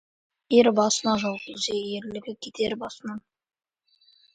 [0.59, 3.25] Ер басына жау келсе, ерлігі кетер басынан.